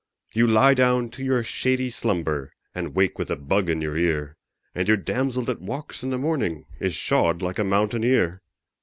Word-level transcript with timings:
You 0.33 0.47
lie 0.47 0.73
down 0.73 1.11
to 1.11 1.23
your 1.23 1.43
shady 1.43 1.91
slumber 1.91 2.53
And 2.73 2.95
wake 2.95 3.19
with 3.19 3.29
a 3.29 3.35
bug 3.35 3.69
in 3.69 3.81
your 3.81 3.95
ear, 3.95 4.35
And 4.73 4.87
your 4.87 4.97
damsel 4.97 5.43
that 5.43 5.61
walks 5.61 6.01
in 6.01 6.09
the 6.09 6.17
morning 6.17 6.65
Is 6.79 6.95
shod 6.95 7.43
like 7.43 7.59
a 7.59 7.63
mountaineer. 7.63 8.41